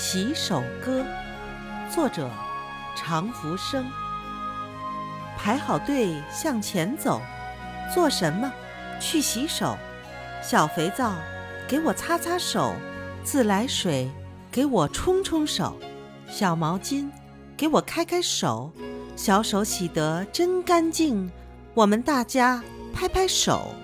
[0.00, 1.04] 洗手歌
[1.92, 2.30] 作者
[2.94, 3.84] 常福生。
[5.36, 7.20] 排好队向前走
[7.92, 8.48] 做什么？
[9.00, 9.76] 去洗手。
[10.40, 11.16] 小肥皂
[11.66, 12.76] 给我擦擦手
[13.24, 14.08] 自来水
[14.52, 15.76] 给我冲冲手。
[16.28, 17.10] 小毛巾
[17.56, 18.70] 给我开开手。
[19.16, 21.28] 小手洗得真干净
[21.74, 22.62] 我们大家
[22.94, 23.74] 拍拍手。